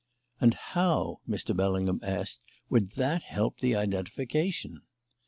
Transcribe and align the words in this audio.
"And 0.39 0.55
how," 0.55 1.19
Mr. 1.29 1.55
Bellingham 1.55 1.99
asked, 2.01 2.39
"would 2.71 2.93
that 2.93 3.21
help 3.21 3.59
the 3.59 3.75
identification?" 3.75 4.81